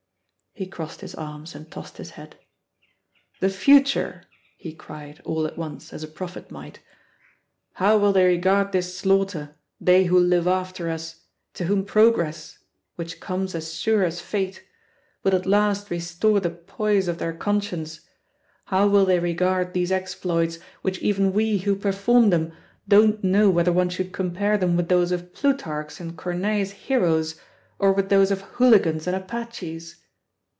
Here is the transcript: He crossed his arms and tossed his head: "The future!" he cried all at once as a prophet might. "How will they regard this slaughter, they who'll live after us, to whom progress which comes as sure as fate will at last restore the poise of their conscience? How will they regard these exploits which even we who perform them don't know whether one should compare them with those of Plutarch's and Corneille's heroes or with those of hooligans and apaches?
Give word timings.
He 0.53 0.67
crossed 0.67 0.99
his 0.99 1.15
arms 1.15 1.55
and 1.55 1.71
tossed 1.71 1.95
his 1.95 2.11
head: 2.11 2.35
"The 3.39 3.49
future!" 3.49 4.25
he 4.57 4.73
cried 4.73 5.21
all 5.23 5.47
at 5.47 5.57
once 5.57 5.93
as 5.93 6.03
a 6.03 6.09
prophet 6.09 6.51
might. 6.51 6.81
"How 7.75 7.97
will 7.97 8.11
they 8.11 8.25
regard 8.25 8.73
this 8.73 8.95
slaughter, 8.95 9.55
they 9.79 10.03
who'll 10.03 10.21
live 10.21 10.47
after 10.49 10.89
us, 10.89 11.21
to 11.53 11.63
whom 11.63 11.85
progress 11.85 12.59
which 12.95 13.21
comes 13.21 13.55
as 13.55 13.73
sure 13.75 14.03
as 14.03 14.19
fate 14.19 14.65
will 15.23 15.33
at 15.35 15.45
last 15.45 15.89
restore 15.89 16.41
the 16.41 16.49
poise 16.49 17.07
of 17.07 17.17
their 17.17 17.33
conscience? 17.33 18.01
How 18.65 18.87
will 18.89 19.05
they 19.05 19.19
regard 19.19 19.71
these 19.73 19.91
exploits 19.91 20.59
which 20.81 20.99
even 20.99 21.31
we 21.31 21.59
who 21.59 21.77
perform 21.77 22.29
them 22.29 22.51
don't 22.89 23.23
know 23.23 23.49
whether 23.49 23.71
one 23.71 23.89
should 23.89 24.11
compare 24.11 24.57
them 24.57 24.75
with 24.75 24.89
those 24.89 25.13
of 25.13 25.31
Plutarch's 25.33 26.01
and 26.01 26.17
Corneille's 26.17 26.71
heroes 26.71 27.39
or 27.79 27.93
with 27.93 28.09
those 28.09 28.31
of 28.31 28.41
hooligans 28.41 29.07
and 29.07 29.15
apaches? 29.15 29.95